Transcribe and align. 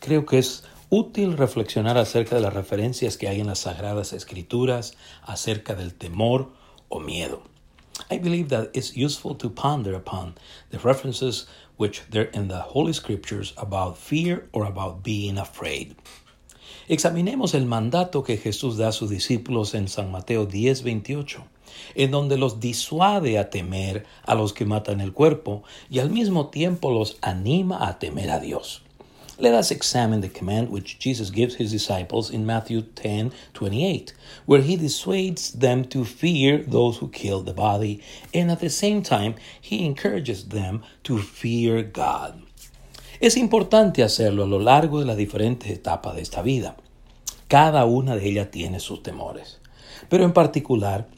creo 0.00 0.26
que 0.26 0.38
es 0.38 0.64
útil 0.88 1.36
reflexionar 1.36 1.96
acerca 1.96 2.34
de 2.34 2.42
las 2.42 2.52
referencias 2.52 3.16
que 3.16 3.28
hay 3.28 3.40
en 3.40 3.46
las 3.46 3.60
Sagradas 3.60 4.12
Escrituras 4.12 4.94
acerca 5.22 5.74
del 5.74 5.94
temor 5.94 6.50
o 6.88 6.98
miedo. 6.98 7.42
I 8.10 8.18
believe 8.18 8.48
that 8.48 8.70
it's 8.72 8.96
useful 8.96 9.36
to 9.36 9.50
ponder 9.50 9.94
upon 9.94 10.34
the 10.70 10.78
references 10.78 11.46
which 11.76 12.02
there 12.10 12.30
in 12.32 12.48
the 12.48 12.60
Holy 12.60 12.92
Scriptures 12.92 13.54
about 13.56 13.98
fear 13.98 14.48
or 14.52 14.66
about 14.66 15.02
being 15.04 15.38
afraid. 15.38 15.94
Examinemos 16.88 17.54
el 17.54 17.66
mandato 17.66 18.24
que 18.24 18.36
Jesús 18.36 18.76
da 18.76 18.88
a 18.88 18.92
sus 18.92 19.10
discípulos 19.10 19.74
en 19.74 19.86
San 19.86 20.10
Mateo 20.10 20.46
10, 20.46 20.82
28, 20.82 21.44
en 21.94 22.10
donde 22.10 22.36
los 22.36 22.58
disuade 22.58 23.38
a 23.38 23.50
temer 23.50 24.06
a 24.24 24.34
los 24.34 24.52
que 24.52 24.64
matan 24.64 25.00
el 25.00 25.12
cuerpo 25.12 25.62
y 25.88 26.00
al 26.00 26.10
mismo 26.10 26.48
tiempo 26.48 26.90
los 26.90 27.18
anima 27.22 27.86
a 27.86 27.98
temer 27.98 28.30
a 28.30 28.40
Dios. 28.40 28.82
Let 29.40 29.54
us 29.54 29.70
examine 29.70 30.20
the 30.20 30.28
command 30.28 30.68
which 30.68 30.98
Jesus 30.98 31.30
gives 31.30 31.54
his 31.54 31.72
disciples 31.72 32.30
in 32.30 32.44
Matthew 32.44 32.82
10 32.82 33.32
28, 33.54 34.12
where 34.44 34.60
he 34.60 34.76
dissuades 34.76 35.52
them 35.52 35.86
to 35.86 36.04
fear 36.04 36.58
those 36.58 36.98
who 36.98 37.08
kill 37.08 37.42
the 37.42 37.54
body, 37.54 38.02
and 38.34 38.50
at 38.50 38.60
the 38.60 38.68
same 38.68 39.02
time, 39.02 39.36
he 39.58 39.86
encourages 39.86 40.48
them 40.48 40.82
to 41.04 41.16
fear 41.16 41.82
God. 41.82 42.42
Es 43.18 43.38
importante 43.38 44.02
hacerlo 44.02 44.42
a 44.42 44.46
lo 44.46 44.58
largo 44.58 45.00
de 45.00 45.06
las 45.06 45.16
diferentes 45.16 45.70
etapas 45.70 46.16
de 46.16 46.20
esta 46.20 46.42
vida. 46.42 46.76
Cada 47.48 47.86
una 47.86 48.16
de 48.16 48.28
ellas 48.28 48.50
tiene 48.50 48.78
sus 48.78 49.02
temores. 49.02 49.58
Pero 50.10 50.24
en 50.24 50.34
particular, 50.34 51.08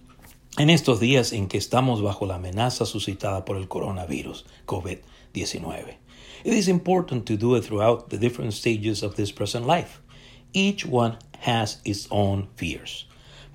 en 0.59 0.71
estos 0.71 1.01
días 1.01 1.33
en 1.33 1.49
que 1.49 1.59
estamos 1.59 2.03
bajo 2.03 2.25
la 2.27 2.37
amenaza 2.37 2.87
suscitada 2.87 3.45
por 3.45 3.57
el 3.57 3.67
coronavirus, 3.67 4.47
COVID-19. 4.67 6.02
It 6.45 6.55
is 6.55 6.69
important 6.69 7.27
to 7.27 7.37
do 7.37 7.55
it 7.55 7.65
throughout 7.65 8.11
the 8.11 8.19
different 8.19 8.55
stages 8.55 9.03
of 9.03 9.15
this 9.15 9.31
present 9.31 9.67
life. 9.67 10.01
Each 10.53 10.85
one 10.85 11.19
has 11.39 11.79
its 11.85 12.09
own 12.11 12.49
fears. 12.57 13.07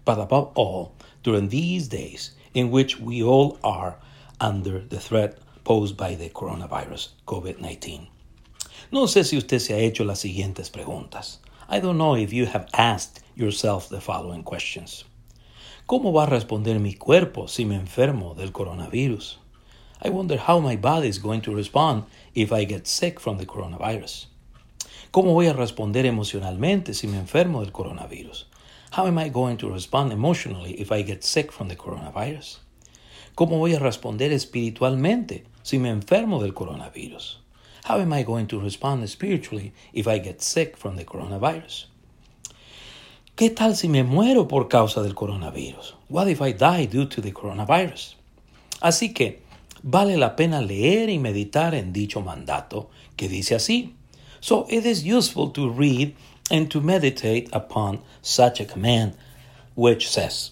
But 0.05 0.19
above 0.19 0.51
all, 0.55 0.95
during 1.21 1.49
these 1.49 1.89
days 1.89 2.31
in 2.53 2.71
which 2.71 2.99
we 2.99 3.21
all 3.21 3.57
are 3.63 3.97
under 4.39 4.79
the 4.79 4.99
threat 4.99 5.37
posed 5.63 5.97
by 5.97 6.15
the 6.15 6.29
coronavirus, 6.29 7.09
COVID-19. 7.25 8.07
No 8.91 9.03
sé 9.03 9.25
si 9.25 9.37
usted 9.37 9.59
se 9.59 9.73
ha 9.73 9.79
hecho 9.79 10.05
las 10.05 10.21
siguientes 10.21 10.69
preguntas. 10.69 11.39
I 11.67 11.81
don't 11.81 11.97
know 11.97 12.15
if 12.15 12.31
you 12.31 12.45
have 12.45 12.69
asked 12.73 13.21
yourself 13.35 13.89
the 13.89 13.99
following 13.99 14.43
questions. 14.43 15.03
¿Cómo 15.87 16.13
va 16.13 16.23
a 16.23 16.29
responder 16.29 16.79
mi 16.79 16.93
cuerpo 16.93 17.47
si 17.47 17.65
me 17.65 17.75
enfermo 17.75 18.33
del 18.33 18.53
coronavirus? 18.53 19.39
I 20.03 20.09
wonder 20.09 20.37
how 20.37 20.59
my 20.59 20.75
body 20.75 21.07
is 21.07 21.17
going 21.19 21.41
to 21.41 21.55
respond 21.55 22.03
if 22.35 22.51
I 22.51 22.65
get 22.65 22.87
sick 22.87 23.19
from 23.19 23.37
the 23.37 23.45
coronavirus. 23.45 24.27
¿Cómo 25.11 25.33
voy 25.33 25.47
a 25.47 25.53
responder 25.53 26.05
emocionalmente 26.05 26.93
si 26.93 27.07
me 27.07 27.17
enfermo 27.17 27.61
del 27.61 27.71
coronavirus? 27.71 28.45
How 28.91 29.07
am 29.07 29.17
I 29.17 29.29
going 29.29 29.57
to 29.57 29.69
respond 29.69 30.11
emotionally 30.11 30.79
if 30.79 30.91
I 30.91 31.01
get 31.01 31.23
sick 31.23 31.51
from 31.51 31.67
the 31.67 31.75
coronavirus? 31.75 32.59
¿Cómo 33.35 33.57
voy 33.57 33.73
a 33.73 33.79
responder 33.79 34.31
espiritualmente 34.31 35.43
si 35.63 35.79
me 35.79 35.89
enfermo 35.89 36.41
del 36.41 36.53
coronavirus? 36.53 37.37
How 37.85 37.99
am 37.99 38.13
I 38.13 38.23
going 38.23 38.47
to 38.47 38.59
respond 38.59 39.07
spiritually 39.09 39.73
if 39.93 40.07
I 40.07 40.19
get 40.19 40.41
sick 40.41 40.77
from 40.77 40.97
the 40.97 41.05
coronavirus? 41.05 41.87
¿Qué 43.35 43.49
tal 43.49 43.75
si 43.75 43.87
me 43.87 44.03
muero 44.03 44.47
por 44.47 44.67
causa 44.67 45.01
del 45.01 45.13
coronavirus? 45.13 45.93
What 46.09 46.27
if 46.27 46.41
I 46.41 46.53
die 46.53 46.85
due 46.85 47.05
to 47.05 47.21
the 47.21 47.31
coronavirus? 47.31 48.15
Así 48.81 49.13
que, 49.13 49.41
vale 49.89 50.17
la 50.17 50.35
pena 50.35 50.61
leer 50.61 51.09
y 51.09 51.17
meditar 51.17 51.73
en 51.73 51.93
dicho 51.93 52.19
mandato 52.21 52.89
que 53.15 53.29
dice 53.29 53.55
así. 53.55 53.95
So 54.41 54.67
it 54.69 54.85
is 54.85 55.05
useful 55.05 55.51
to 55.53 55.69
read 55.69 56.13
and 56.51 56.69
to 56.69 56.81
meditate 56.81 57.47
upon 57.53 58.01
such 58.21 58.59
a 58.59 58.65
command 58.65 59.13
which 59.75 60.09
says, 60.09 60.51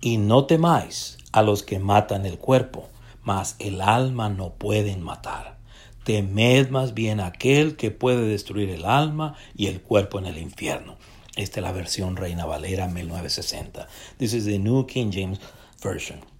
Y 0.00 0.16
no 0.16 0.46
temáis 0.46 1.16
a 1.32 1.42
los 1.42 1.62
que 1.62 1.78
matan 1.78 2.26
el 2.26 2.38
cuerpo, 2.38 2.88
mas 3.22 3.54
el 3.60 3.80
alma 3.80 4.28
no 4.28 4.54
pueden 4.54 5.02
matar. 5.02 5.56
Temed 6.04 6.70
más 6.70 6.92
bien 6.92 7.20
aquel 7.20 7.76
que 7.76 7.92
puede 7.92 8.26
destruir 8.26 8.68
el 8.70 8.84
alma 8.84 9.36
y 9.54 9.68
el 9.68 9.80
cuerpo 9.80 10.18
en 10.18 10.26
el 10.26 10.38
infierno. 10.38 10.96
Esta 11.36 11.60
es 11.60 11.64
la 11.64 11.72
versión 11.72 12.16
Reina 12.16 12.46
Valera 12.46 12.88
1960. 12.88 13.86
This 14.18 14.34
is 14.34 14.44
the 14.44 14.58
New 14.58 14.86
King 14.86 15.10
James 15.12 15.38
Version. 15.80 16.33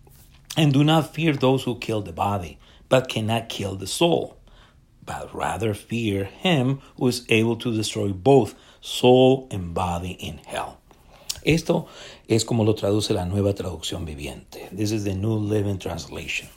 And 0.56 0.72
do 0.72 0.84
not 0.84 1.14
fear 1.14 1.32
those 1.32 1.64
who 1.64 1.78
kill 1.78 2.02
the 2.02 2.12
body, 2.12 2.58
but 2.88 3.08
cannot 3.08 3.48
kill 3.48 3.76
the 3.76 3.86
soul, 3.86 4.36
but 5.04 5.34
rather 5.34 5.74
fear 5.74 6.24
him 6.24 6.80
who 6.96 7.08
is 7.08 7.24
able 7.28 7.56
to 7.56 7.72
destroy 7.72 8.12
both 8.12 8.54
soul 8.80 9.48
and 9.50 9.74
body 9.74 10.12
in 10.12 10.38
hell. 10.46 10.78
Esto 11.44 11.86
es 12.28 12.44
como 12.44 12.64
lo 12.64 12.74
traduce 12.74 13.12
la 13.12 13.26
nueva 13.26 13.52
traducción 13.52 14.06
viviente. 14.06 14.68
This 14.72 14.92
is 14.92 15.04
the 15.04 15.14
New 15.14 15.40
Living 15.40 15.78
Translation. 15.78 16.48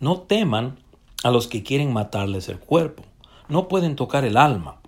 No 0.00 0.20
teman 0.20 0.78
a 1.22 1.30
los 1.30 1.48
que 1.48 1.62
quieren 1.62 1.92
matarles 1.92 2.48
el 2.48 2.58
cuerpo. 2.58 3.04
No 3.48 3.68
pueden 3.68 3.96
tocar 3.96 4.24
el 4.24 4.36
alma. 4.36 4.80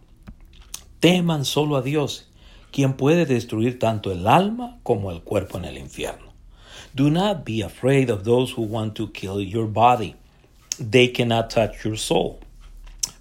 Teman 1.00 1.44
solo 1.44 1.76
a 1.76 1.82
Dios, 1.82 2.28
quien 2.70 2.94
puede 2.94 3.26
destruir 3.26 3.78
tanto 3.78 4.10
el 4.12 4.26
alma 4.26 4.78
como 4.82 5.10
el 5.10 5.22
cuerpo 5.22 5.58
en 5.58 5.66
el 5.66 5.76
infierno. 5.76 6.33
Do 6.94 7.10
not 7.10 7.44
be 7.44 7.62
afraid 7.62 8.10
of 8.10 8.24
those 8.24 8.52
who 8.52 8.62
want 8.62 8.94
to 8.96 9.08
kill 9.08 9.40
your 9.40 9.66
body. 9.66 10.16
They 10.78 11.08
cannot 11.08 11.50
touch 11.50 11.84
your 11.84 11.96
soul. 11.96 12.40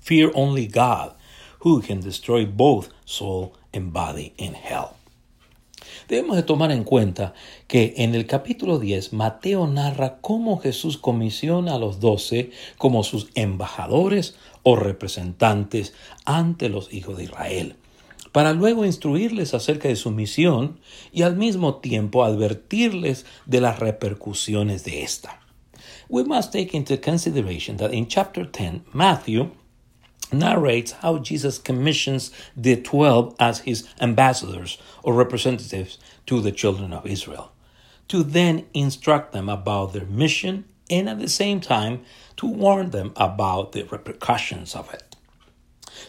Fear 0.01 0.31
only 0.33 0.67
God, 0.67 1.13
who 1.59 1.81
can 1.81 2.01
destroy 2.01 2.45
both 2.45 2.89
soul 3.05 3.55
and 3.73 3.93
body 3.93 4.33
in 4.37 4.53
hell. 4.53 4.97
Debemos 6.07 6.35
de 6.35 6.43
tomar 6.43 6.71
en 6.71 6.83
cuenta 6.83 7.33
que 7.67 7.93
en 7.97 8.13
el 8.15 8.25
capítulo 8.25 8.79
10 8.79 9.13
Mateo 9.13 9.67
narra 9.67 10.17
cómo 10.21 10.59
Jesús 10.59 10.97
comisiona 10.97 11.75
a 11.75 11.79
los 11.79 11.99
doce 11.99 12.51
como 12.77 13.03
sus 13.03 13.29
embajadores 13.35 14.35
o 14.63 14.75
representantes 14.75 15.93
ante 16.25 16.69
los 16.69 16.93
hijos 16.93 17.17
de 17.17 17.23
Israel 17.25 17.75
para 18.33 18.51
luego 18.51 18.83
instruirles 18.83 19.53
acerca 19.53 19.87
de 19.87 19.95
su 19.95 20.11
misión 20.11 20.79
y 21.13 21.21
al 21.21 21.37
mismo 21.37 21.75
tiempo 21.75 22.25
advertirles 22.25 23.25
de 23.45 23.61
las 23.61 23.79
repercusiones 23.79 24.83
de 24.83 25.03
esta. 25.03 25.39
We 26.09 26.23
must 26.25 26.51
take 26.51 26.75
into 26.75 26.99
consideration 26.99 27.77
that 27.77 27.93
in 27.93 28.07
chapter 28.07 28.45
10, 28.45 28.85
Matthew 28.91 29.51
narrates 30.31 30.93
how 31.01 31.19
Jesus 31.19 31.59
commissions 31.59 32.31
the 32.57 32.75
twelve 32.75 33.35
as 33.39 33.59
his 33.59 33.87
ambassadors 34.01 34.79
or 35.03 35.13
representatives 35.13 35.99
to 36.25 36.41
the 36.41 36.51
children 36.51 36.91
of 36.91 37.05
Israel, 37.05 37.51
to 38.07 38.23
then 38.23 38.65
instruct 38.73 39.31
them 39.31 39.47
about 39.47 39.93
their 39.93 40.05
mission 40.05 40.65
and 40.89 41.07
at 41.07 41.19
the 41.19 41.29
same 41.29 41.61
time 41.61 42.01
to 42.37 42.47
warn 42.47 42.89
them 42.89 43.13
about 43.15 43.73
the 43.73 43.83
repercussions 43.83 44.75
of 44.75 44.91
it. 44.93 45.15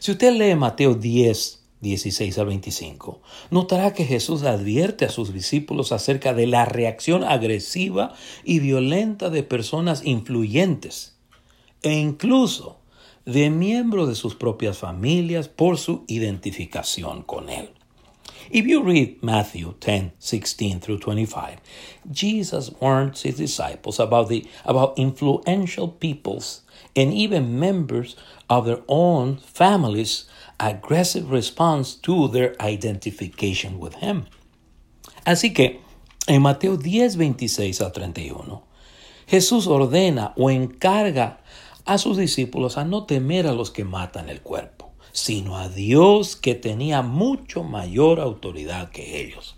Si 0.00 0.12
usted 0.12 0.34
lee 0.34 0.54
Mateo 0.54 0.94
10, 0.94 1.63
16 1.84 2.36
al 2.38 2.46
25, 2.46 3.20
notará 3.50 3.92
que 3.92 4.04
Jesús 4.04 4.42
advierte 4.42 5.04
a 5.04 5.10
sus 5.10 5.32
discípulos 5.32 5.92
acerca 5.92 6.34
de 6.34 6.48
la 6.48 6.64
reacción 6.64 7.22
agresiva 7.22 8.14
y 8.42 8.58
violenta 8.58 9.30
de 9.30 9.44
personas 9.44 10.04
influyentes 10.04 11.16
e 11.82 11.92
incluso 11.92 12.80
de 13.26 13.50
miembros 13.50 14.08
de 14.08 14.14
sus 14.14 14.34
propias 14.34 14.78
familias 14.78 15.48
por 15.48 15.78
su 15.78 16.04
identificación 16.08 17.22
con 17.22 17.50
Él. 17.50 17.70
If 18.50 18.66
you 18.66 18.82
read 18.82 19.22
Matthew 19.22 19.74
10, 19.80 20.12
16 20.18 20.80
through 20.80 20.98
25, 20.98 21.60
Jesus 22.10 22.70
warns 22.80 23.22
his 23.22 23.36
disciples 23.36 23.98
about, 23.98 24.28
the, 24.28 24.46
about 24.64 24.98
influential 24.98 25.88
peoples 25.88 26.62
and 26.94 27.12
even 27.12 27.58
members 27.58 28.16
of 28.50 28.66
their 28.66 28.82
own 28.88 29.36
families 29.36 30.26
aggressive 30.60 31.30
response 31.30 31.94
to 31.94 32.28
their 32.28 32.54
identification 32.60 33.78
with 33.78 33.94
him. 33.94 34.26
Así 35.26 35.54
que 35.54 35.80
en 36.26 36.42
Mateo 36.42 36.76
10, 36.76 37.16
26 37.16 37.80
al 37.80 37.92
31, 37.92 38.62
Jesús 39.26 39.66
ordena 39.66 40.34
o 40.36 40.50
encarga 40.50 41.38
a 41.86 41.98
sus 41.98 42.16
discípulos 42.16 42.76
a 42.78 42.84
no 42.84 43.04
temer 43.04 43.46
a 43.46 43.52
los 43.52 43.70
que 43.70 43.84
matan 43.84 44.28
el 44.28 44.40
cuerpo, 44.40 44.73
sino 45.12 45.56
a 45.56 45.68
Dios 45.68 46.36
que 46.36 46.54
tenía 46.54 47.02
mucho 47.02 47.62
mayor 47.62 48.18
autoridad 48.20 48.90
que 48.90 49.20
ellos. 49.20 49.54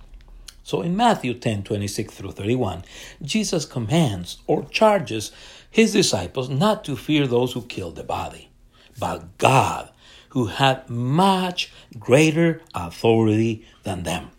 So 0.63 0.83
in 0.83 0.97
Matthew 0.97 1.35
10, 1.35 1.63
26 1.63 2.13
through 2.13 2.33
31, 2.33 2.85
Jesus 3.23 3.65
commands 3.65 4.39
or 4.47 4.65
charges 4.69 5.31
his 5.71 5.93
disciples 5.93 6.49
not 6.49 6.85
to 6.85 6.97
fear 6.97 7.27
those 7.27 7.53
who 7.53 7.63
kill 7.63 7.93
the 7.93 8.03
body, 8.03 8.51
but 8.99 9.39
God 9.39 9.91
who 10.31 10.47
had 10.47 10.89
much 10.91 11.73
greater 11.99 12.63
authority 12.75 13.65
than 13.85 14.03
them. 14.03 14.31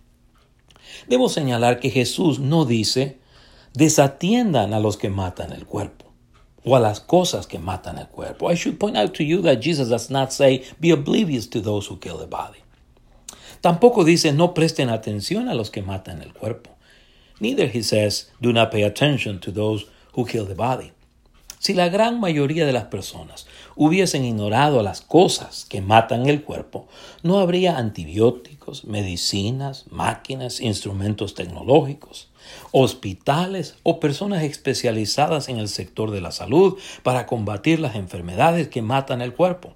Debo 1.10 1.30
señalar 1.30 1.80
que 1.80 1.90
Jesús 1.90 2.40
no 2.40 2.66
dice 2.66 3.20
desatiendan 3.74 4.74
a 4.74 4.80
los 4.80 4.98
que 4.98 5.10
matan 5.10 5.54
el 5.54 5.66
cuerpo. 5.66 6.07
O 6.68 6.76
a 6.76 6.82
las 6.82 7.00
cosas 7.00 7.48
que 7.48 7.60
matan 7.60 7.98
el 7.98 8.08
cuerpo. 8.08 8.52
I 8.52 8.56
should 8.56 8.78
point 8.78 8.98
out 8.98 9.14
to 9.14 9.24
you 9.24 9.42
that 9.44 9.62
Jesus 9.62 9.88
does 9.88 10.10
not 10.10 10.34
say, 10.34 10.66
be 10.82 10.92
oblivious 10.92 11.48
to 11.48 11.62
those 11.62 11.88
who 11.88 11.98
kill 11.98 12.18
the 12.18 12.28
body. 12.28 12.60
Tampoco 13.62 14.04
dice, 14.04 14.34
no 14.34 14.54
presten 14.54 14.90
atención 14.90 15.48
a 15.48 15.56
los 15.56 15.72
que 15.72 15.82
matan 15.82 16.22
el 16.22 16.34
cuerpo. 16.34 16.72
Neither 17.40 17.70
he 17.70 17.82
says, 17.82 18.32
do 18.42 18.52
not 18.52 18.72
pay 18.72 18.84
attention 18.84 19.40
to 19.40 19.52
those 19.52 19.86
who 20.14 20.26
kill 20.26 20.46
the 20.46 20.56
body. 20.56 20.92
Si 21.60 21.74
la 21.74 21.88
gran 21.88 22.20
mayoría 22.20 22.66
de 22.66 22.74
las 22.74 22.86
personas 22.86 23.48
hubiesen 23.76 24.26
ignorado 24.26 24.84
las 24.84 25.02
cosas 25.02 25.66
que 25.66 25.82
matan 25.82 26.28
el 26.28 26.44
cuerpo, 26.44 26.88
no 27.24 27.40
habría 27.40 27.78
antibióticos, 27.78 28.84
medicinas, 28.84 29.86
máquinas, 29.90 30.60
instrumentos 30.60 31.34
tecnológicos, 31.34 32.27
hospitales 32.72 33.76
o 33.84 34.00
personas 34.00 34.44
especializadas 34.44 35.50
en 35.50 35.58
el 35.58 35.70
sector 35.70 36.12
de 36.12 36.22
la 36.22 36.32
salud 36.32 36.78
para 37.04 37.26
combatir 37.26 37.80
las 37.80 37.96
enfermedades 37.96 38.68
que 38.68 38.82
matan 38.82 39.22
el 39.22 39.34
cuerpo. 39.34 39.76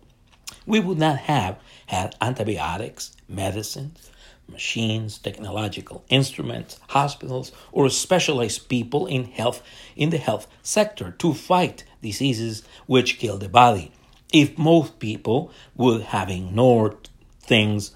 We 0.65 0.79
would 0.79 0.99
not 0.99 1.17
have 1.27 1.57
had 1.87 2.15
antibiotics, 2.21 3.13
medicines, 3.27 4.11
machines, 4.47 5.17
technological 5.17 6.03
instruments, 6.09 6.79
hospitals, 6.89 7.51
or 7.71 7.89
specialized 7.89 8.67
people 8.67 9.07
in 9.07 9.25
health 9.25 9.61
in 9.95 10.09
the 10.09 10.17
health 10.17 10.47
sector 10.61 11.11
to 11.19 11.33
fight 11.33 11.83
diseases 12.01 12.63
which 12.85 13.17
kill 13.17 13.37
the 13.37 13.49
body. 13.49 13.91
If 14.31 14.57
most 14.57 14.99
people 14.99 15.51
would 15.75 16.03
have 16.03 16.29
ignored 16.29 17.09
things 17.39 17.91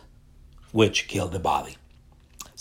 which 0.71 1.07
kill 1.07 1.28
the 1.28 1.39
body. 1.39 1.78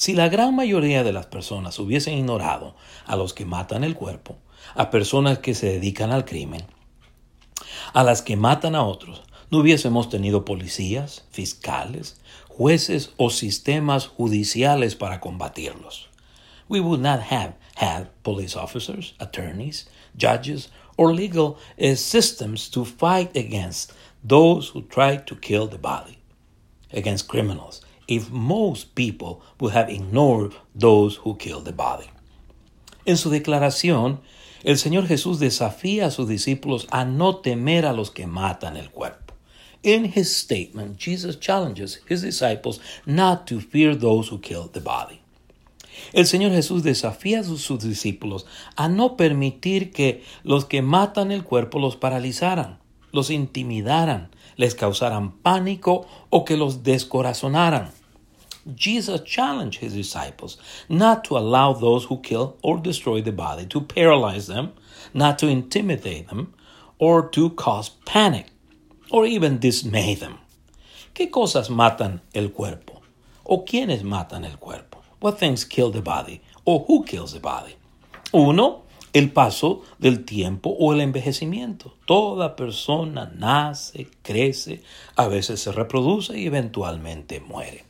Si 0.04 0.12
la 0.12 0.28
gran 0.28 0.54
mayoría 0.54 1.02
de 1.02 1.14
las 1.14 1.24
personas 1.24 1.78
hubiesen 1.78 2.18
ignorado 2.18 2.76
a 3.06 3.16
los 3.16 3.32
que 3.32 3.46
matan 3.46 3.84
el 3.84 3.94
cuerpo, 3.94 4.36
a 4.74 4.90
personas 4.90 5.38
que 5.38 5.54
se 5.54 5.72
dedican 5.72 6.12
al 6.12 6.26
crimen, 6.26 6.60
a 7.94 8.04
las 8.04 8.20
que 8.20 8.36
matan 8.36 8.74
a 8.74 8.84
otros, 8.84 9.22
no 9.50 9.60
hubiésemos 9.60 10.10
tenido 10.10 10.44
policías, 10.44 11.24
fiscales, 11.30 12.20
jueces 12.48 13.14
o 13.16 13.30
sistemas 13.30 14.06
judiciales 14.06 14.94
para 14.94 15.22
combatirlos. 15.22 16.10
We 16.68 16.80
would 16.80 17.00
not 17.00 17.20
have 17.32 17.54
had 17.76 18.10
police 18.22 18.54
officers, 18.58 19.14
attorneys, 19.20 19.88
judges, 20.18 20.68
or 20.98 21.14
legal 21.14 21.56
systems 21.96 22.68
to 22.72 22.84
fight 22.84 23.34
against 23.38 23.94
those 24.22 24.68
who 24.74 24.82
try 24.82 25.16
to 25.16 25.34
kill 25.34 25.66
the 25.66 25.78
body, 25.78 26.18
against 26.92 27.26
criminals, 27.26 27.80
if 28.08 28.30
most 28.30 28.94
people 28.94 29.40
would 29.60 29.72
have 29.72 29.90
ignored 29.90 30.52
those 30.74 31.16
who 31.16 31.36
kill 31.36 31.60
the 31.60 31.72
body. 31.72 32.10
En 33.06 33.16
su 33.16 33.30
declaración, 33.30 34.20
el 34.62 34.78
Señor 34.78 35.06
Jesús 35.06 35.38
desafía 35.38 36.06
a 36.06 36.10
sus 36.10 36.26
discípulos 36.26 36.86
a 36.90 37.04
no 37.04 37.36
temer 37.36 37.84
a 37.84 37.92
los 37.92 38.10
que 38.10 38.26
matan 38.26 38.76
el 38.76 38.90
cuerpo. 38.90 39.34
In 39.82 40.06
his 40.06 40.34
statement, 40.34 40.98
Jesus 40.98 41.36
challenges 41.38 42.00
his 42.08 42.22
disciples 42.22 42.80
not 43.04 43.46
to 43.46 43.60
fear 43.60 43.94
those 43.94 44.28
who 44.30 44.40
kill 44.40 44.70
the 44.72 44.80
body. 44.80 45.20
El 46.14 46.24
Señor 46.26 46.52
Jesús 46.52 46.82
desafía 46.82 47.40
a 47.40 47.44
sus 47.44 47.84
discípulos 47.84 48.46
a 48.76 48.88
no 48.88 49.16
permitir 49.16 49.92
que 49.92 50.24
los 50.42 50.64
que 50.64 50.80
matan 50.80 51.30
el 51.30 51.44
cuerpo 51.44 51.78
los 51.78 51.96
paralizaran, 51.96 52.78
los 53.12 53.30
intimidaran, 53.30 54.30
les 54.56 54.74
causaran 54.74 55.32
pánico 55.42 56.06
o 56.30 56.44
que 56.44 56.56
los 56.56 56.82
descorazonaran. 56.82 57.90
Jesus 58.74 59.20
challenged 59.20 59.80
his 59.80 59.92
disciples 59.92 60.56
not 60.88 61.24
to 61.24 61.36
allow 61.36 61.72
those 61.72 62.06
who 62.06 62.18
kill 62.20 62.56
or 62.62 62.78
destroy 62.78 63.20
the 63.20 63.32
body 63.32 63.66
to 63.66 63.80
paralyze 63.80 64.46
them, 64.46 64.72
not 65.12 65.38
to 65.38 65.48
intimidate 65.48 66.28
them, 66.28 66.54
or 66.98 67.28
to 67.28 67.50
cause 67.50 67.90
panic 68.06 68.46
or 69.10 69.26
even 69.26 69.58
dismay 69.58 70.14
them. 70.14 70.38
¿Qué 71.14 71.30
cosas 71.30 71.68
matan 71.68 72.20
el 72.32 72.48
cuerpo? 72.48 73.02
¿O 73.44 73.64
quiénes 73.64 74.02
matan 74.02 74.44
el 74.44 74.56
cuerpo? 74.58 75.02
What 75.20 75.38
things 75.38 75.64
kill 75.64 75.90
the 75.90 76.02
body? 76.02 76.40
¿O 76.66 76.84
who 76.84 77.04
kills 77.04 77.32
the 77.32 77.40
body? 77.40 77.76
Uno, 78.32 78.83
el 79.14 79.30
paso 79.30 79.82
del 79.98 80.24
tiempo 80.24 80.76
o 80.78 80.92
el 80.92 81.00
envejecimiento. 81.00 81.94
Toda 82.04 82.56
persona 82.56 83.32
nace, 83.34 84.08
crece, 84.22 84.82
a 85.14 85.28
veces 85.28 85.60
se 85.60 85.72
reproduce 85.72 86.38
y 86.38 86.46
eventualmente 86.46 87.40
muere. 87.40 87.84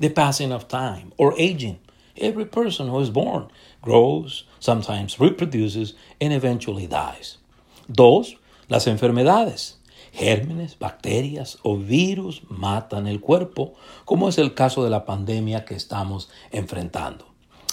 The 0.00 0.10
passing 0.10 0.52
of 0.52 0.66
time 0.66 1.12
or 1.18 1.34
aging. 1.38 1.78
Every 2.16 2.46
person 2.46 2.88
who 2.88 3.00
is 3.00 3.10
born 3.10 3.48
grows, 3.82 4.46
sometimes 4.58 5.18
reproduces, 5.18 5.94
and 6.20 6.32
eventually 6.32 6.86
dies. 6.86 7.38
Dos, 7.86 8.36
las 8.68 8.86
enfermedades. 8.86 9.76
Gérmenes, 10.12 10.78
bacterias 10.78 11.58
o 11.62 11.76
virus 11.76 12.42
matan 12.48 13.08
el 13.08 13.20
cuerpo, 13.20 13.74
como 14.04 14.28
es 14.28 14.38
el 14.38 14.54
caso 14.54 14.84
de 14.84 14.90
la 14.90 15.04
pandemia 15.04 15.64
que 15.64 15.74
estamos 15.74 16.30
enfrentando. 16.52 17.26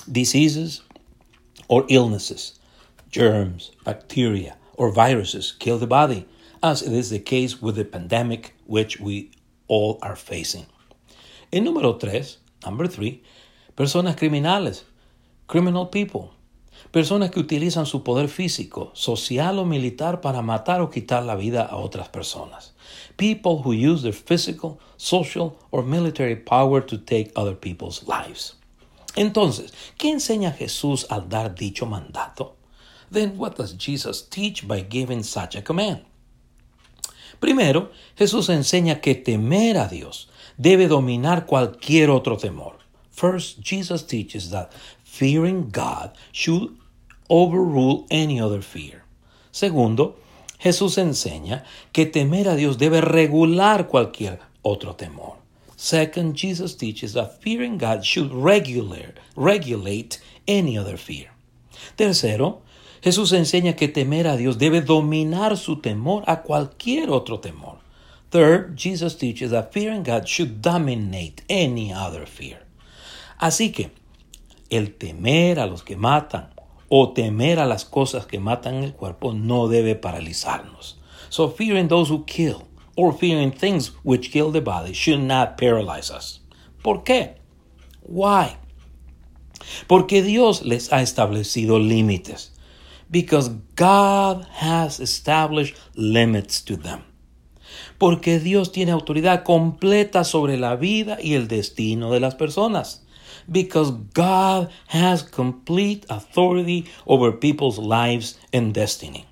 Diseases 0.07 0.83
or 1.67 1.85
illnesses, 1.87 2.59
germs, 3.11 3.71
bacteria, 3.83 4.57
or 4.77 4.91
viruses 4.91 5.53
kill 5.59 5.77
the 5.77 5.87
body, 5.87 6.25
as 6.63 6.81
it 6.81 6.93
is 6.93 7.09
the 7.09 7.19
case 7.19 7.61
with 7.61 7.75
the 7.75 7.85
pandemic 7.85 8.55
which 8.65 8.99
we 8.99 9.31
all 9.67 9.99
are 10.01 10.15
facing. 10.15 10.65
En 11.51 11.65
número 11.65 11.99
tres, 11.99 12.39
number 12.65 12.87
three, 12.87 13.21
personas 13.75 14.15
criminales, 14.15 14.83
criminal 15.47 15.87
people. 15.87 16.31
Personas 16.91 17.29
que 17.31 17.39
utilizan 17.39 17.85
su 17.85 18.03
poder 18.03 18.27
físico, 18.27 18.91
social 18.93 19.59
o 19.59 19.65
militar 19.65 20.19
para 20.19 20.41
matar 20.41 20.81
o 20.81 20.89
quitar 20.89 21.23
la 21.23 21.35
vida 21.35 21.63
a 21.63 21.75
otras 21.75 22.09
personas. 22.09 22.73
People 23.17 23.61
who 23.63 23.71
use 23.71 24.01
their 24.01 24.13
physical, 24.13 24.79
social 24.97 25.57
or 25.69 25.83
military 25.83 26.35
power 26.35 26.81
to 26.81 26.97
take 26.97 27.31
other 27.35 27.55
people's 27.55 28.03
lives. 28.07 28.57
Entonces, 29.15 29.73
¿qué 29.97 30.09
enseña 30.09 30.51
Jesús 30.51 31.05
al 31.09 31.29
dar 31.29 31.53
dicho 31.53 31.85
mandato? 31.85 32.55
Then 33.11 33.37
what 33.37 33.57
does 33.57 33.73
Jesus 33.73 34.21
teach 34.21 34.67
by 34.67 34.81
giving 34.81 35.21
such 35.21 35.55
a 35.55 35.61
command? 35.61 36.05
Primero, 37.41 37.89
Jesús 38.17 38.49
enseña 38.49 39.01
que 39.01 39.15
temer 39.15 39.77
a 39.77 39.87
Dios 39.87 40.29
debe 40.57 40.87
dominar 40.87 41.45
cualquier 41.45 42.09
otro 42.09 42.37
temor. 42.37 42.77
First, 43.09 43.59
Jesus 43.59 44.03
teaches 44.03 44.51
that 44.51 44.73
fearing 45.03 45.69
God 45.69 46.15
should 46.31 46.77
overrule 47.29 48.07
any 48.09 48.39
other 48.39 48.61
fear. 48.61 49.03
Segundo, 49.51 50.15
Jesús 50.59 50.97
enseña 50.97 51.65
que 51.91 52.05
temer 52.05 52.47
a 52.47 52.55
Dios 52.55 52.77
debe 52.77 53.01
regular 53.01 53.87
cualquier 53.87 54.39
otro 54.61 54.95
temor. 54.95 55.37
Second, 55.75 56.35
Jesus 56.35 56.75
teaches 56.75 57.13
that 57.13 57.41
fearing 57.41 57.79
God 57.79 58.05
should 58.05 58.31
regulate, 58.31 60.19
any 60.47 60.77
other 60.77 60.95
fear. 60.95 61.31
Tercero, 61.97 62.61
Jesús 63.01 63.33
enseña 63.33 63.75
que 63.75 63.87
temer 63.87 64.27
a 64.27 64.37
Dios 64.37 64.57
debe 64.57 64.81
dominar 64.81 65.57
su 65.57 65.81
temor 65.81 66.23
a 66.27 66.43
cualquier 66.43 67.09
otro 67.09 67.39
temor. 67.39 67.79
Third, 68.29 68.77
Jesus 68.77 69.17
teaches 69.17 69.51
that 69.51 69.71
fearing 69.73 70.03
God 70.03 70.25
should 70.25 70.61
dominate 70.61 71.43
any 71.49 71.91
other 71.91 72.27
fear. 72.27 72.65
Así 73.37 73.71
que 73.71 73.91
el 74.69 74.93
temer 74.95 75.59
a 75.59 75.65
los 75.65 75.83
que 75.83 75.97
matan 75.97 76.53
o 76.89 77.11
temer 77.11 77.59
a 77.59 77.65
las 77.65 77.85
cosas 77.85 78.25
que 78.25 78.39
matan 78.39 78.83
el 78.83 78.93
cuerpo 78.93 79.33
no 79.33 79.67
debe 79.67 79.95
paralizarnos. 79.95 80.97
So 81.29 81.49
fearing 81.49 81.87
those 81.87 82.09
who 82.09 82.23
kill 82.25 82.67
or 82.95 83.13
fearing 83.13 83.51
things 83.51 83.93
which 84.03 84.31
kill 84.31 84.51
the 84.51 84.61
body 84.61 84.93
should 84.93 85.21
not 85.21 85.57
paralyze 85.57 86.11
us. 86.11 86.41
¿Por 86.83 87.03
qué? 87.03 87.35
Why? 88.03 88.57
Porque 89.87 90.21
Dios 90.21 90.63
les 90.63 90.91
ha 90.93 91.01
establecido 91.01 91.79
límites. 91.79 92.50
Because 93.11 93.51
God 93.75 94.47
has 94.53 94.99
established 94.99 95.75
limits 95.95 96.63
to 96.63 96.77
them. 96.77 97.03
Porque 97.99 98.39
Dios 98.39 98.71
tiene 98.71 98.91
autoridad 98.91 99.43
completa 99.43 100.23
sobre 100.23 100.57
la 100.57 100.75
vida 100.75 101.17
y 101.21 101.35
el 101.35 101.47
destino 101.47 102.11
de 102.11 102.19
las 102.19 102.35
personas 102.35 103.01
because 103.49 103.91
God 104.13 104.69
has 104.87 105.23
complete 105.23 106.05
authority 106.09 106.85
over 107.05 107.31
people's 107.31 107.77
lives 107.77 108.39
and 108.53 108.73
destiny. 108.73 109.25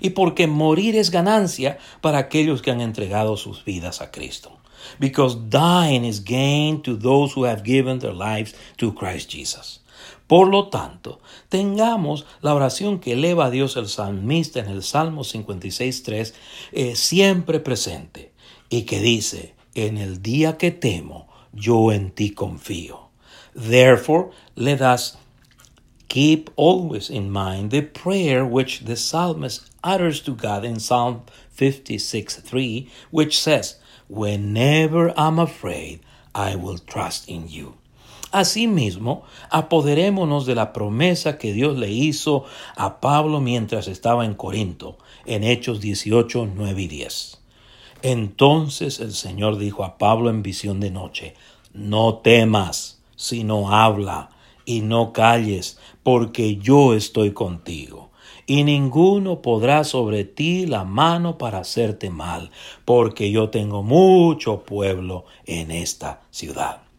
Y 0.00 0.10
porque 0.10 0.46
morir 0.46 0.96
es 0.96 1.10
ganancia 1.10 1.78
para 2.00 2.18
aquellos 2.18 2.62
que 2.62 2.70
han 2.70 2.80
entregado 2.80 3.36
sus 3.36 3.64
vidas 3.64 4.00
a 4.00 4.10
Cristo. 4.10 4.58
Because 4.98 5.36
dying 5.50 6.04
is 6.04 6.24
gain 6.24 6.82
to 6.82 6.96
those 6.96 7.34
who 7.34 7.44
have 7.44 7.62
given 7.64 7.98
their 7.98 8.14
lives 8.14 8.54
to 8.78 8.94
Christ 8.94 9.28
Jesus. 9.28 9.80
Por 10.30 10.46
lo 10.46 10.68
tanto, 10.68 11.18
tengamos 11.48 12.24
la 12.40 12.54
oración 12.54 13.00
que 13.00 13.14
eleva 13.14 13.46
a 13.46 13.50
Dios 13.50 13.76
el 13.76 13.88
salmista 13.88 14.60
en 14.60 14.68
el 14.68 14.84
Salmo 14.84 15.24
56.3 15.24 16.34
eh, 16.70 16.94
siempre 16.94 17.58
presente 17.58 18.32
y 18.68 18.82
que 18.82 19.00
dice, 19.00 19.56
en 19.74 19.98
el 19.98 20.22
día 20.22 20.56
que 20.56 20.70
temo, 20.70 21.26
yo 21.52 21.90
en 21.90 22.12
ti 22.12 22.30
confío. 22.30 23.10
Therefore, 23.56 24.30
let 24.54 24.80
us 24.80 25.18
keep 26.06 26.48
always 26.54 27.10
in 27.10 27.32
mind 27.32 27.72
the 27.72 27.82
prayer 27.82 28.44
which 28.44 28.84
the 28.84 28.94
psalmist 28.94 29.68
utters 29.82 30.22
to 30.22 30.36
God 30.36 30.64
in 30.64 30.78
Psalm 30.78 31.22
56 31.54 32.36
3, 32.36 32.88
which 33.10 33.36
says, 33.36 33.80
Whenever 34.08 35.12
I'm 35.16 35.40
afraid, 35.40 35.98
I 36.32 36.54
will 36.54 36.78
trust 36.78 37.28
in 37.28 37.48
you. 37.48 37.80
Asimismo, 38.32 39.24
apoderémonos 39.50 40.46
de 40.46 40.54
la 40.54 40.72
promesa 40.72 41.36
que 41.36 41.52
Dios 41.52 41.76
le 41.76 41.90
hizo 41.90 42.44
a 42.76 43.00
Pablo 43.00 43.40
mientras 43.40 43.88
estaba 43.88 44.24
en 44.24 44.34
Corinto, 44.34 44.98
en 45.26 45.42
Hechos 45.42 45.80
18, 45.80 46.48
9 46.54 46.82
y 46.82 46.86
10. 46.86 47.40
Entonces 48.02 49.00
el 49.00 49.14
Señor 49.14 49.58
dijo 49.58 49.84
a 49.84 49.98
Pablo 49.98 50.30
en 50.30 50.42
visión 50.42 50.78
de 50.78 50.92
noche, 50.92 51.34
No 51.74 52.18
temas, 52.18 53.02
sino 53.16 53.74
habla, 53.74 54.30
y 54.64 54.82
no 54.82 55.12
calles, 55.12 55.78
porque 56.04 56.56
yo 56.56 56.94
estoy 56.94 57.32
contigo. 57.32 58.10
Y 58.46 58.62
ninguno 58.62 59.42
podrá 59.42 59.82
sobre 59.82 60.24
ti 60.24 60.66
la 60.66 60.84
mano 60.84 61.36
para 61.36 61.58
hacerte 61.58 62.10
mal, 62.10 62.52
porque 62.84 63.32
yo 63.32 63.50
tengo 63.50 63.82
mucho 63.82 64.64
pueblo 64.64 65.24
en 65.46 65.72
esta 65.72 66.22
ciudad. 66.30 66.89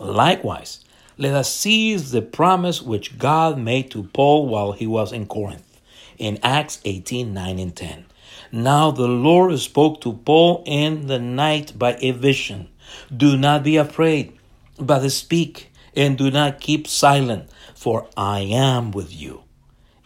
Likewise, 0.00 0.84
let 1.18 1.32
us 1.32 1.52
seize 1.52 2.10
the 2.10 2.20
promise 2.20 2.82
which 2.82 3.18
God 3.18 3.58
made 3.58 3.90
to 3.92 4.02
Paul 4.02 4.46
while 4.46 4.72
he 4.72 4.86
was 4.86 5.12
in 5.12 5.26
Corinth. 5.26 5.80
In 6.18 6.38
Acts 6.42 6.80
18 6.84 7.32
9 7.32 7.58
and 7.58 7.74
10. 7.74 8.06
Now 8.52 8.90
the 8.90 9.08
Lord 9.08 9.58
spoke 9.58 10.00
to 10.02 10.12
Paul 10.12 10.62
in 10.66 11.06
the 11.06 11.18
night 11.18 11.78
by 11.78 11.96
a 12.00 12.10
vision. 12.12 12.68
Do 13.14 13.36
not 13.36 13.64
be 13.64 13.76
afraid, 13.76 14.38
but 14.78 15.08
speak, 15.08 15.72
and 15.94 16.16
do 16.16 16.30
not 16.30 16.60
keep 16.60 16.86
silent, 16.86 17.50
for 17.74 18.08
I 18.16 18.40
am 18.40 18.90
with 18.90 19.12
you. 19.12 19.44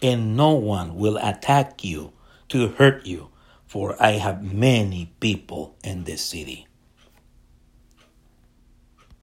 And 0.01 0.37
no 0.37 0.53
one 0.55 0.97
will 0.97 1.19
attack 1.19 1.85
you 1.85 2.13
to 2.49 2.69
hurt 2.69 3.05
you, 3.07 3.29
for 3.67 4.01
I 4.03 4.13
have 4.13 4.43
many 4.43 5.13
people 5.21 5.77
in 5.85 6.05
this 6.05 6.23
city. 6.23 6.67